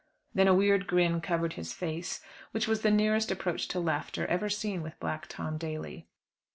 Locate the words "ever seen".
4.25-4.81